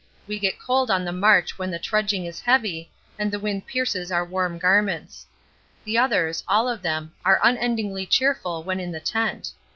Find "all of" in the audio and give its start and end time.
6.47-6.81